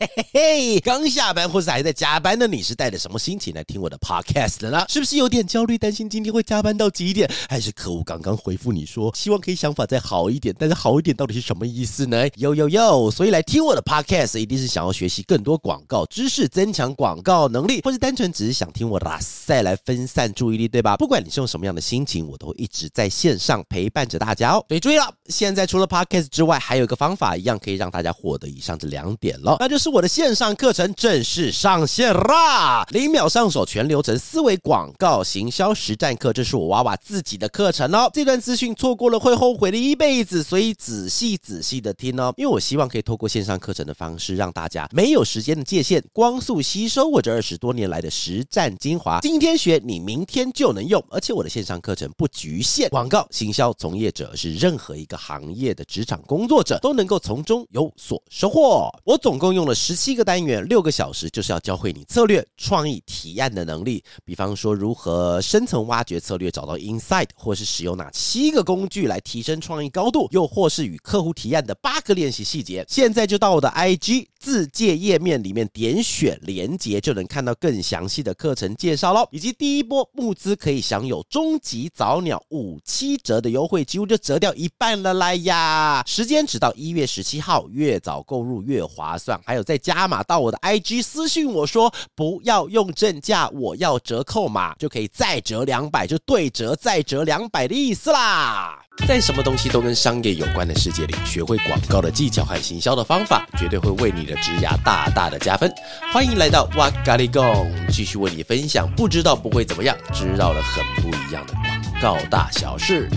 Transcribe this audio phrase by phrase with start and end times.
[0.00, 4.82] 嘿嘿嘿，刚下班或是还在加班的你，是带着什么心情来听我的 podcast 的呢？
[4.88, 7.30] 是不是有点焦虑，担心今天会加班到几点？
[7.50, 10.54] 还是可恶刚刚回复你说，希望可以想法再好一点？
[10.58, 12.26] 但是好一点到底是什么意思呢？
[12.36, 13.10] 哟哟哟！
[13.10, 20.96] 所以来听我的 podcast，一定是想要学习更多广告知识，增强广告能力，或是单纯只是想听我拉塞来分散注意力，对吧？
[20.96, 24.64] 不管你是用什么样的心情，我都会一直在线上陪伴着大家哦。
[24.66, 29.89] 所以注意了，现在除了 podcast 之外，还有一个方法，一样可以让大家获得以上这两点了，那就是。
[29.90, 32.86] 我的线上课程正式上线啦！
[32.90, 38.08] 零秒上手，全流程思维广告行销实战课，这是我娃娃自己的课程哦。
[38.14, 42.32] 这段资讯错过了会后悔的一辈子，所以仔细仔细的听哦。
[42.36, 49.18] 因为我希望可以透过线上课程的方式，让大家没有时间的界限，光速吸收我这二十多年来的实战精华。
[49.20, 51.04] 今天学，你明天就能用。
[51.10, 58.88] 而且我的线上课程不局限广告行销从业者，是任何一个行业的职场工作者都能够从中有所收获。
[59.04, 59.74] 我总共用了。
[59.82, 64.04] 十七个单元，六个小时，就是要教会你策略、创意、提案的能力。
[64.26, 72.84] 比方说，如何深层挖掘策略，找到 insight，或是使用哪七个工具来提升创意高度，又或是与客户提案的八个练习细节。
[72.88, 79.26] 现在就到我的 IG 自介页面里面点选连接，就能看到更详细的课程介绍喽。
[79.32, 86.04] 以及第一波募资可以享有终极早鸟五七折的优惠，几乎就折掉一半了啦呀！
[86.06, 89.40] 时间只到一月十七号，越早购入越划算。
[89.46, 89.64] 还有。
[89.70, 98.76] 再加码到我的 IG 私信我说不要用正价，我要折扣码，就可以再折两百，就对折再折两百的意思啦。
[99.06, 105.72] 在什么东西都跟商业有关的世界里，学会广告的技巧和行销的方法，绝对会为你的职涯大大的加分。
[106.12, 113.08] 欢迎来到哇嘎哩供，继续为你分享不知道不会怎么样，知道了很不一样的广告大小事。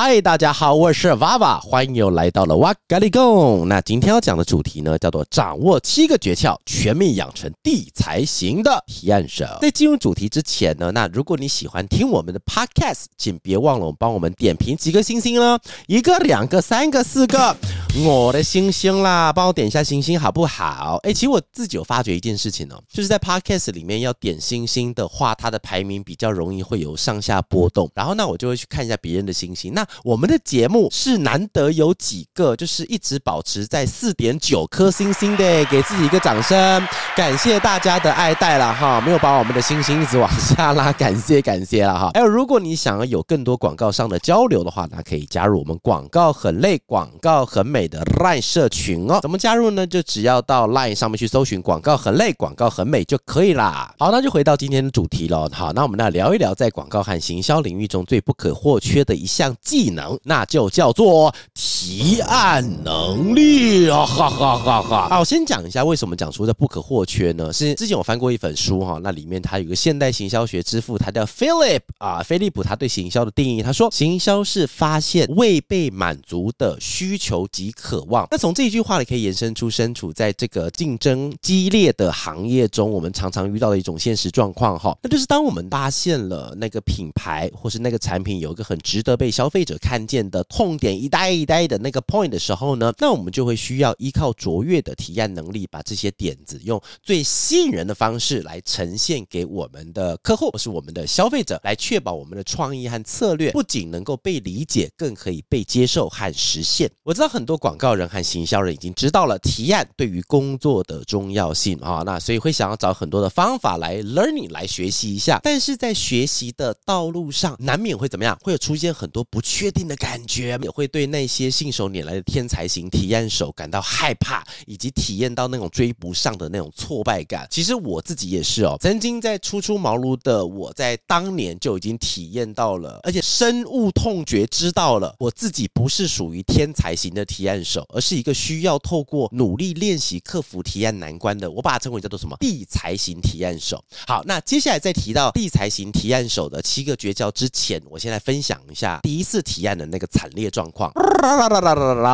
[0.00, 3.66] 嗨，大家好，我是娃娃，欢迎又来到了哇嘎哩供。
[3.66, 9.44] 那今天要讲的主题呢，叫做掌握七个诀窍，全面养成地才型的提案手。
[9.60, 15.58] 在进入主题之前呢，那如果你喜欢听我们的 podcast，请别忘了帮我们点评几个星星呢，
[15.88, 17.56] 一个、两个、三个、四个。
[17.96, 21.00] 我的星星啦，帮我点一下星星好不好？
[21.02, 27.90] 哎，其实我自己有发觉一件事情哦，就是在 Podcast 里面要点星星的话，它的排名比较容易会有上下波动。
[27.94, 29.72] 然后那，我就会去看一下别人的星星。
[29.72, 42.10] 那我们的节目是难得有几个，就是一直保持在四点九颗星星的，给自己一个掌声，感谢大家的爱戴了哈，没有把我们的星星一直往下拉，感谢感谢了哈。
[42.14, 47.77] 还有，如果你想要有更多广告上的交流的话，那可以加入我们广告很累，广告很美。
[47.78, 49.86] 美的 LINE 社群哦，怎么加入呢？
[49.86, 53.94] 就只要到 LINE 上面去搜寻“广告很累，广告很美”就可以啦。
[53.96, 55.48] 好，那就回到今天的主题了。
[55.52, 64.04] 好，那我们来聊一聊在广告和行销领域中最不可或缺的一项技能，那就叫做提案能力啊！
[64.04, 65.08] 哈哈哈哈。
[65.10, 67.52] 好，我先讲一下为什么讲出这不可或缺呢？
[67.52, 77.67] 是之前我翻过一本书哈，那里面它有个现代行销学之父，他叫 Philip 啊，菲利普，他对行销的定义，他说行销是发现未被满足的需求及。
[77.72, 78.26] 渴望。
[78.30, 106.90] 那从这一句话里可以延伸出，身处在这个竞争激烈的行业中，我们常常遇到的一种现实状况哈，那就是当我们发现了那个品牌或是那个产品有一个很值得被消费者看见的痛点，一呆一呆的那个 point 的时候呢，那我们就会需要依靠卓越的提案能力，把这些点子用最吸引人的方式来呈现给我们的客户或是我们的消费者，来确保我们的创意和策略不仅能够被理解，更可以被接受和实现。
[107.04, 107.57] 我知道很多。
[107.58, 118.38] 广告人和行销人已经知道了提案对于工作的重要性啊，那所以会想要找很多的方法来 learning 来学习一下，但是在学习的道路上难免会怎么样？
[118.40, 127.46] 会有出现很多不确定的感觉，也会对那些信手拈来的天才型提案手感到害怕，以及体验到那种追不上的那种挫败感。
[127.50, 137.47] 其实我自己也是哦，曾经在初出茅庐的我在当年就已经体验到了，而且深恶痛绝，知道了我自己不是属于天才型的提案。
[137.48, 142.36] 案手，而是一个需要透过努力练习克服提案难关的，我把它称为叫做什么？
[142.38, 143.82] 地才型提案手。
[144.06, 150.92] 好，那接下来再提到地才型提案手的七个绝招之前，我先来分享一下第一次提案的那个惨烈状况。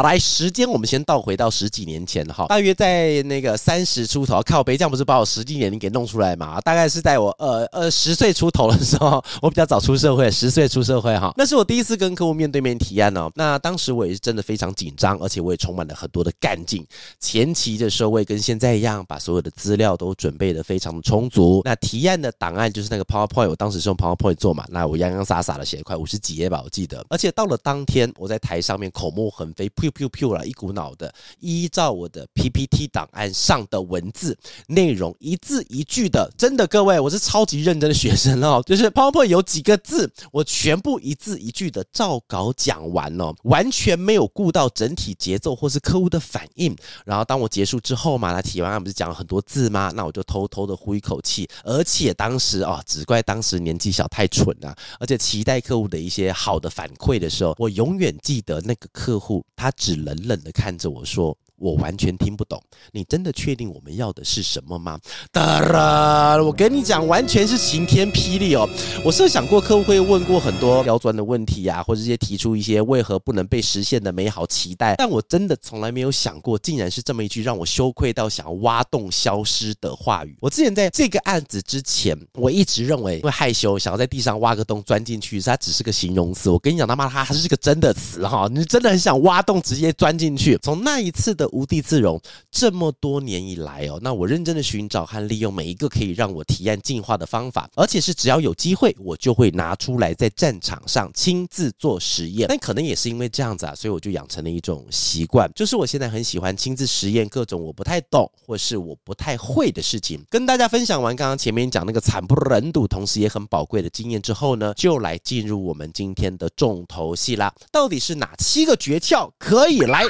[0.03, 6.61] 来，时间我们先倒回到十几年前哈，大约在那个三十出头，靠北这样不是把我实际年龄给弄出来嘛？
[6.61, 13.31] 大概是在我呃呃十岁出头的时候，我比较早出社会，十岁出社会哈，那是我第一次跟客户面对面提案哦。
[13.35, 15.19] 那当时我也是真的非常紧张。
[15.25, 16.87] 而且我也充满了很多的干劲。
[17.19, 21.63] 前期的时候，我也跟现在一样，把所有的资料都准备的非常的充足。
[21.65, 27.05] 那提案的档案就是那个 PowerPoint，我当时是用 PowerPoint 做嘛，那我洋洋洒洒的写了快五十几页吧，我记得。
[27.09, 34.37] 而且到了当天，我在台上面口沫横飞，噗噗噗了，一股脑的依照我的 PPT 档案上的文字
[34.67, 46.77] 内容，一字一句的，真的各位，我是超级认真的学生哦，就是 PowerPoint 有几个字，我全部一字一句的照稿讲完哦，完全没有顾到整体节奏或是客户的反应。
[47.05, 49.93] 然后当我结束之后嘛，他提完案不是讲了很多字吗？
[49.95, 61.37] 那我就偷偷的呼一口气，而且当时哦，只怪当时年纪小太蠢了，而且期待客户的一些好的反馈的时候，我永远记得那个客户，他只冷冷的看着我说。
[61.57, 62.61] 我完全听不懂，
[62.93, 64.99] 你真的确定我们要的是什么吗？
[65.31, 68.69] 当然，我跟你讲，完全是晴天霹雳哦！
[69.05, 80.37] 我设想过客户会问过很多刁钻的问题啊，或者一些提出一些为何不能被实现的美好期待，但我真的从来没有想过，竟然是这么一句让我羞愧到想要挖洞消失的话语。
[80.41, 86.51] 我之前在这个案子之前，我一直认为会害羞，想要在地上挖个洞钻进去，它只是个形容词。
[86.51, 88.49] 我跟你讲，他妈它还是个真的词哈！
[88.51, 90.59] 你真的很想挖洞直接钻进去。
[90.61, 91.45] 从那一次的。
[91.55, 92.21] 无地自容，
[92.51, 102.49] 这么多年以来哦，那我认真的寻找和利用每一个可以让我提案进化的方法，而且是只要有机会，我就会拿出来在战场上亲自做实验。
[102.49, 110.21] 但可能也是因为这样子啊，所以我就养成了一种习惯，就是我现在很喜欢亲自实验各种我不太懂或是我不太会的事情。
[110.29, 117.55] 跟大家分享完刚刚前面讲那个惨不忍睹，同时也很宝贵的经验之后呢，就来进入我们今天的重头戏啦。
[117.71, 120.03] 到底是哪七个诀窍可以来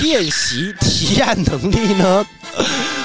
[0.00, 0.57] 练习？
[0.58, 2.26] 提提案能力呢？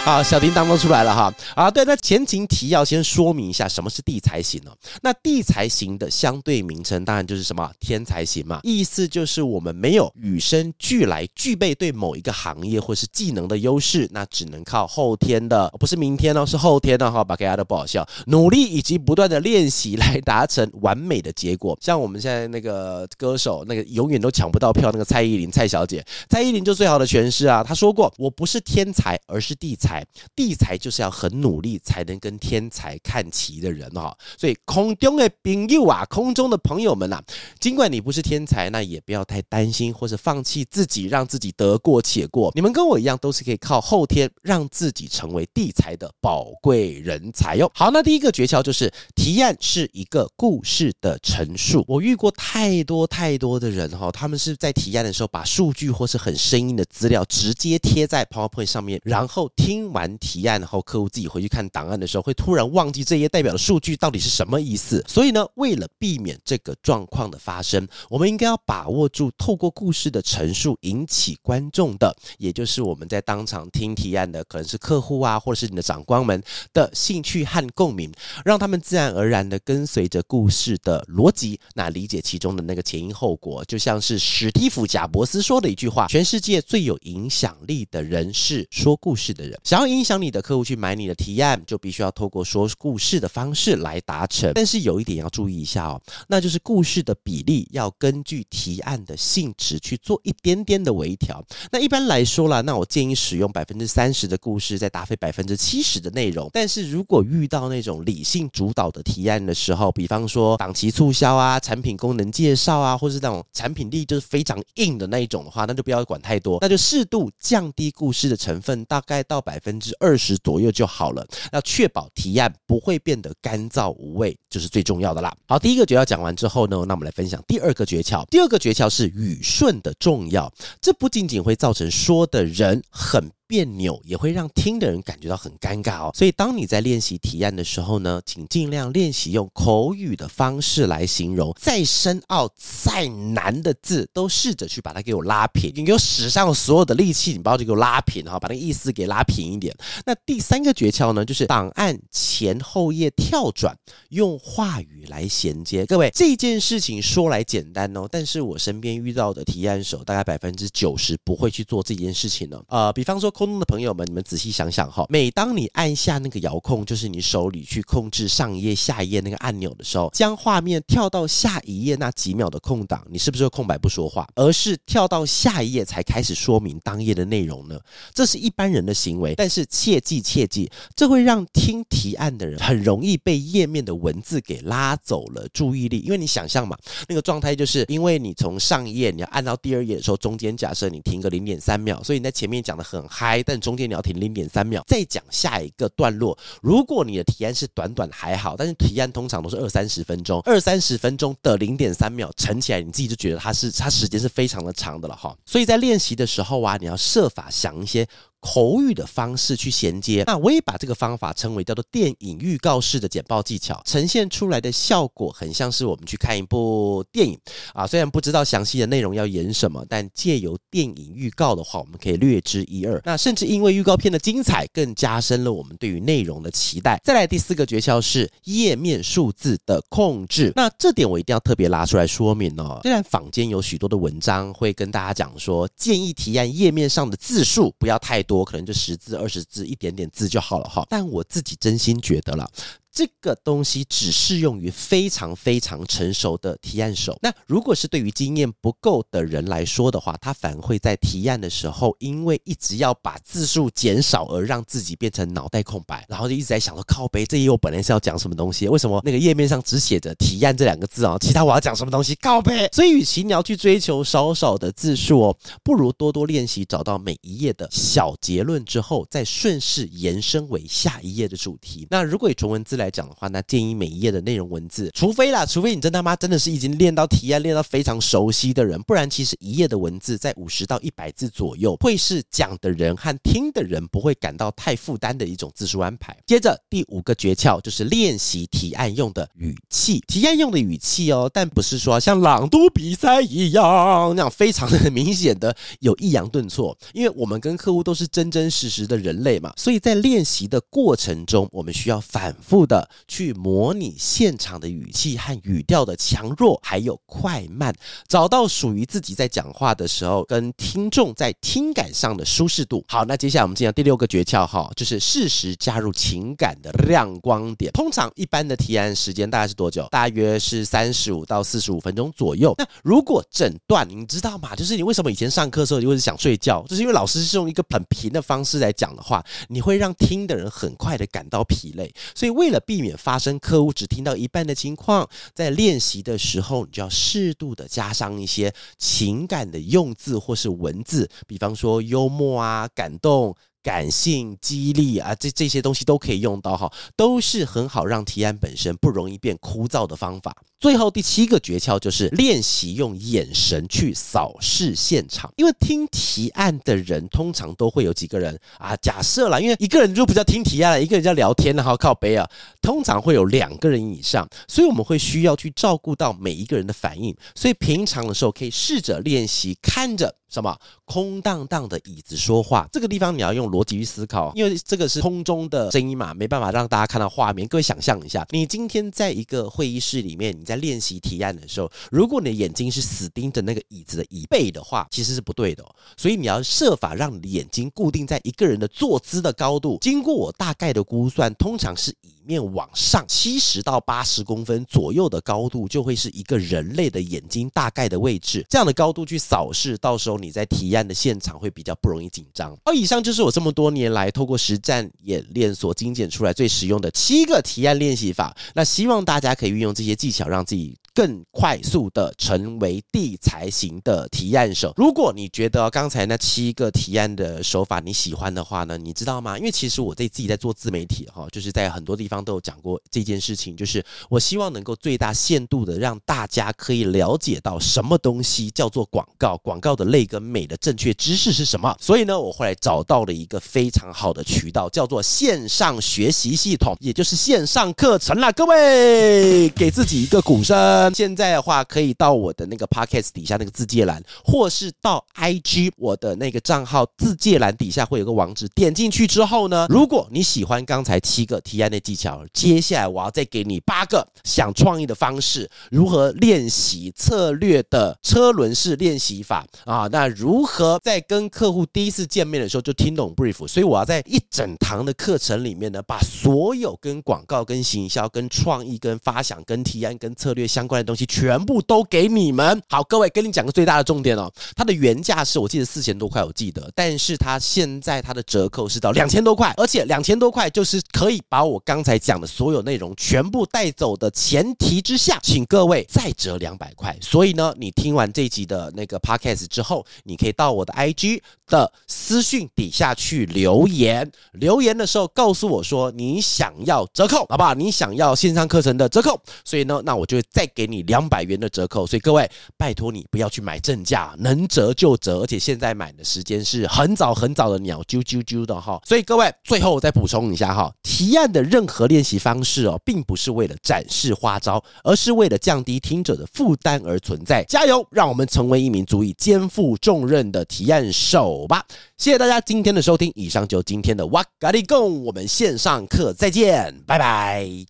[0.03, 1.31] 好， 小叮当都出来了哈。
[1.55, 4.71] 啊，对，那前情提要先说明一下什么是地才型呢？
[5.01, 17.23] 那地才型的相对名称当然就是什么天才型嘛，意思就是我们没有与生俱来具备对某一个行业或是技能的优势，那只能靠后天的，不是明天哦，是后天的哈。
[17.23, 21.77] 把大家都不好笑，努力以及不断的练习来达成完美的结果。
[21.81, 30.05] 像我们现在那个歌手，那个永远都抢不到票那个蔡依林蔡小姐，蔡依林就最好的诠释是啊，他说过，我不是天才，而是地才。
[30.35, 37.21] 地才就是要很努力才能跟天才看齐的人哈，所以空中的朋友啊，空中的朋友们呐，
[37.59, 42.51] 尽管你不是天才，那也不要太担心或是放弃自己，让自己得过且过。
[42.55, 47.69] 你们跟我一样，都是可以靠后天让自己成为地才的宝贵人才哟。
[47.75, 51.83] 好，那第一个诀窍就是提案是一个故事的陈述。
[51.87, 59.93] 我遇过太多太多的人哈，他们是在提案的时候把数据或是很生硬的资料直接贴在 PowerPoint 上面，然后听。
[59.93, 65.03] 完提案后，客户自己回去看档案的时候，会突然忘记这些代表的数据到底是什么意思。
[65.07, 76.41] 所以呢，为了避免这个状况的发生，我们应该要把握住透过故事的陈述引起观众的，也就是我们在当场听提案的，可能是客户啊，或者是你的长官们
[76.73, 78.11] 的兴趣和共鸣，
[78.43, 83.63] 让他们自然而然的跟随着故事的逻辑，那理解其中的那个前因后果。
[83.65, 94.51] 就像是史蒂夫·贾伯斯说的一句话：“全世界最有影影响力的人是说故事的人。”想要影响你的客户去买你的提案，就必须要透过说故事的方式来达成。
[94.53, 101.43] 但是有一点要注意一下哦，那就是故事的比例要根据提案的性质去做一点点的微调。
[101.71, 106.49] 那一般来说啦，那我建议使用百分之三十的故事，再搭配百分之七十的内容。
[106.51, 119.59] 但是如果遇到那种理性主导的提案的时候，比方说档期促销啊、产品功能介绍啊，或是那种产品力就是非常硬的那一种的话，那就不要管太多，那就适度降低故事的成分，大概到百。
[119.63, 125.33] 分之二十左右就好了，要确保提案不会变得干燥无味，就是最重要的啦。
[125.47, 128.25] 好，第一个诀窍讲完之后呢，那我们来分享第二个诀窍。
[128.29, 130.51] 第二个诀窍是语顺的重要，
[130.81, 133.31] 这不仅仅会造成说的人很。
[133.53, 149.71] 别扭也会让听的人感觉到很尴尬哦，所以当你在练习提案的时候呢，请尽量练习用口语的方式来形容，再深奥、再难的字都试着去把它给我拉平，你给我使上所有的力气，你把它给我拉平哈，把那个意思给拉平一点。
[150.03, 153.77] 那第三个诀窍呢，就是档案前后页跳转，
[154.09, 155.85] 用话语来衔接。
[155.85, 162.59] 各位，这件事情说来简单哦，但是我身边遇到的提案手大概百分之九十不会去做这件事情呢。
[162.67, 163.31] 呃，比方说。
[163.43, 177.77] 空中的朋友们，你们仔细想想哈，每当你按下那个遥控，就是你手里去控制上一页、下一页那个按钮的时候，将画面跳到下一页那几秒的空档，你是不是会空白不说话，而是跳到下一页才开始说明当页的内容呢？
[178.13, 186.77] 这是一般人的行为，但是切记切记，这会让听提案的人很容易被页面的文字给拉走了注意力，因为你想象嘛，
[187.09, 196.37] 那个状态就是因为你从上一页你要按到第二页的时候，中间假设你停个零点三秒，所以你在前面讲的很嗨，但中间你要停零点三秒，再讲下一个段落。
[196.61, 205.33] 如果你的提案是短短还好，但是提案通常都是二三十分钟，二三十分钟的零点三秒乘起来，你自己就觉得它是它时间是非常的长的了哈。
[205.45, 208.05] 所以在练习的时候啊，你要设法想一些。
[208.43, 217.39] 口语的方式去衔接，那我也把这个方法称为叫做电影预告式的简报技巧，呈现出来的效果很像是我们去看一部电影
[217.73, 223.01] 啊，虽然不知道详细的内容要演什么，但借由电影预告的话，我们可以略知一二。
[223.05, 226.99] 那甚至因为预告片的精彩，更加深了我们对于内容的期待。
[227.01, 232.81] 再来第四个诀窍是页面数字的控制，那这点我一定要特别拉出来说明哦。
[232.83, 238.32] 虽然坊间有许多的文章会跟大家讲说，建议提案页面上的字数不要太多。
[238.33, 240.83] 多可能就十字、二十字，一点点字就好了哈。
[240.89, 242.49] 但我自己真心觉得了。
[242.93, 247.17] 这个东西只适用于非常非常成熟的提案手。
[247.23, 261.17] 那如果是对于经验不够的人来说的话，他反而会在提案的时候，因为一直要把字数减少，而让自己变成脑袋空白，然后就一直在想说靠背，这一页我本来是要讲什么东西，为什么那个页面上只写着提案这两个字啊？
[261.19, 262.13] 其他我要讲什么东西？
[262.21, 262.69] 靠背。
[262.71, 271.87] 所以，与其你要去追求少少的字数哦，不如多多练习，找到每一页的小结论之后，再顺势延伸为下一页的主题。
[271.89, 286.15] 那如果以纯文字来，来讲的话，那建议每一页的内容文字，除非啦，除非你真他妈真的是已经练到提案练到非常熟悉的人，不然其实一页的文字在五十到一百字左右，会是讲的人和听的人不会感到太负担的一种字数安排。
[286.25, 302.72] 接着第五个诀窍就是练习提案用的语气，提案用的语气哦，但不是说像朗读比赛一样那样非常的明显的有抑扬顿挫，因为我们跟客户都是真真实实的人类嘛，所以在练习的过程中，我们需要反复的。
[302.73, 307.71] 的去模拟现场的语气和语调的强弱，还有快慢，
[308.07, 312.83] 找到属于自己在讲话的时候跟听众在听感上的舒适度。
[312.87, 317.71] 好，那接下来我们进入第六个诀窍哈，就是适时加入情感的亮光点。
[317.73, 319.87] 通常一般的提案时间大概是多久？
[319.91, 322.55] 大约是三十五到四十五分钟左右。
[322.57, 324.55] 那如果整段你知道吗？
[324.55, 326.65] 就是你为什么以前上课的时候你会想睡觉？
[326.67, 331.93] 就是因为老师是用一个很平的方式来讲的话，你会让听的人很快的感到疲累。
[332.15, 343.35] 所以为了避免发生客户只听到一半的情况，在练习的时候，你就要适度的加上一些情感的用字或是文字，比方说幽默啊、感动。
[343.63, 350.35] 感性、激励啊，这这些东西都可以用到哈，都是很好让提案本身不容易变枯燥的方法。
[350.59, 362.29] 最后第七个诀窍就是练习用眼神去扫视现场，因为听提案的人通常都会有几个人啊，假设啦，因为一个人就不叫听提案了，一个人叫聊天，然后靠背啊，
[362.61, 370.15] 通常会有两个人以上，所以我们会需要去照顾到每一个人的反应，所以平常的时候可以试着练习看着。
[370.33, 372.67] 什么空荡荡的椅子说话？
[372.71, 377.47] 这个地方你要用逻辑去思考，因为这个是空中的声音嘛，没办法让大家看到画面。
[377.47, 385.75] 各位想象一下，你今天在一个会议室里面，你在练习提案的时候，如果你的眼睛是死盯着那个椅子的椅背的话，其实是不对的哦。
[385.95, 389.77] 所以你要设法让你的眼睛固定在一个人的坐姿的高度。
[389.81, 398.43] 经过我大概的估算，通常是椅面往上七十到八十公分左右的高度，就会是一个人类的眼睛大概的位置。
[398.49, 400.22] 这样的高度去扫视，到时候。
[400.23, 402.55] 你在提案的现场会比较不容易紧张。
[402.63, 408.33] 好以上就是我这么多年来透过实战演练所精简出来最实用的七个提案练习法。
[408.55, 414.73] 那希望大家可以运用这些技巧，让自己更快速的成为地才型的提案手。
[414.77, 419.37] 如果你觉得刚才那七个提案的手法你喜欢的话呢，你知道吗？
[419.37, 430.03] 因为其实我在自己在做自媒体哈，就是在很多地方都有讲过这件事情，就是我希望能够最大限度的让大家可以了解到什么东西叫做广告，广告的类。
[430.13, 431.75] 跟美的正确知识是什么？
[431.81, 438.31] 所以呢，我后来找到了一个非常好的渠道，叫做线上学习系统，也就是线上课程啦。
[438.31, 440.93] 各位，给自己一个鼓声。
[440.93, 459.87] 现在的话，可以到我的那个 podcast 底下那个自介栏，或是到 IG 我的那个账号自介栏底下会有个网址，点进去之后呢，如果你喜欢刚才七个提案的技巧，接下来我要再给你八个想创意的方式，如何练习策略的车轮式练习法啊。
[459.93, 463.47] 那如何在跟客户第一次见面的时候就听懂 brief？
[463.47, 472.59] 所以我要在一整堂的课程里面呢，把所有跟广告、跟行销、跟创意、跟发想、跟提案、跟策略相关的东西，全部都给你们。
[472.69, 486.97] 好，各位，跟你讲个最大的重点哦，它的原价是我记得四千多块，我记得，但是它现在它的折扣是到两千多块，而且两千多块就是可以把我刚才讲的所有内容全部带走的前提之下，请各位再折两百块。
[486.99, 497.53] 所以呢，你听完这一集的那个 podcast 之后，你可以到我的 IG 的私讯底下去留言，留言的时候告诉我说你想要折扣，好不好？
[497.53, 501.85] 你想要线上课程的折扣，所以呢，那我就会再给你两百元的折扣。
[501.85, 508.79] 所以各位，拜托你不要去买正价，能折就折，而且现在买的时间是很早很早的鸟啾啾啾的哈。
[508.85, 517.43] 所以各位，最后我再补充一下哈，提案的任何练习方式哦，并不是为了展示花招，而是为了降低听者的负担而存在。
[517.47, 521.65] 加油，让我们成为一名足以肩负重任的提案手吧！
[521.97, 527.53] 谢谢大家今天的收听，以上就今天的哇咖哩供，我们线上课再见，拜拜。